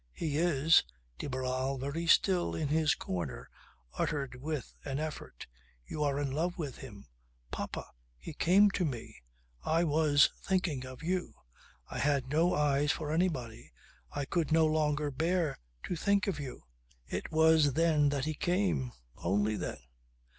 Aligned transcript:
He 0.13 0.39
is..." 0.39 0.83
De 1.19 1.27
Barral 1.29 1.77
very 1.77 2.07
still 2.07 2.55
in 2.55 2.69
his 2.69 2.95
corner 2.95 3.51
uttered 3.95 4.33
with 4.41 4.73
an 4.83 4.97
effort 4.97 5.45
"You 5.85 6.03
are 6.03 6.17
in 6.19 6.31
love 6.31 6.57
with 6.57 6.77
him." 6.77 7.05
"Papa! 7.51 7.85
He 8.17 8.33
came 8.33 8.71
to 8.71 8.83
me. 8.83 9.21
I 9.63 9.83
was 9.83 10.31
thinking 10.41 10.87
of 10.87 11.03
you. 11.03 11.35
I 11.87 11.99
had 11.99 12.29
no 12.29 12.55
eyes 12.55 12.91
for 12.91 13.11
anybody. 13.11 13.71
I 14.11 14.25
could 14.25 14.51
no 14.51 14.65
longer 14.65 15.11
bear 15.11 15.59
to 15.83 15.95
think 15.95 16.25
of 16.25 16.39
you. 16.39 16.63
It 17.07 17.31
was 17.31 17.73
then 17.73 18.09
that 18.09 18.25
he 18.25 18.33
came. 18.33 18.93
Only 19.17 19.55
then. 19.55 19.77